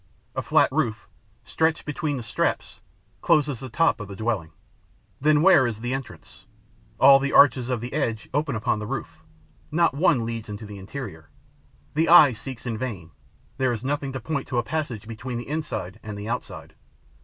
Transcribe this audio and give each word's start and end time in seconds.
A 0.35 0.41
flat 0.41 0.71
roof, 0.71 1.07
stretched 1.43 1.85
between 1.85 2.17
the 2.17 2.23
straps, 2.23 2.79
closes 3.21 3.59
the 3.59 3.69
top 3.69 3.99
of 3.99 4.07
the 4.07 4.15
dwelling. 4.15 4.49
Then 5.19 5.43
where 5.43 5.67
is 5.67 5.81
the 5.81 5.93
entrance? 5.93 6.47
All 6.99 7.19
the 7.19 7.31
arches 7.31 7.69
of 7.69 7.81
the 7.81 7.93
edge 7.93 8.27
open 8.33 8.55
upon 8.55 8.79
the 8.79 8.87
roof; 8.87 9.21
not 9.69 9.93
one 9.93 10.25
leads 10.25 10.47
to 10.47 10.65
the 10.65 10.79
interior. 10.79 11.29
The 11.93 12.09
eye 12.09 12.33
seeks 12.33 12.65
in 12.65 12.79
vain; 12.79 13.11
there 13.59 13.71
is 13.71 13.85
nothing 13.85 14.11
to 14.13 14.19
point 14.19 14.47
to 14.47 14.57
a 14.57 14.63
passage 14.63 15.07
between 15.07 15.37
the 15.37 15.47
inside 15.47 15.99
and 16.01 16.17
the 16.17 16.27
outside. 16.27 16.73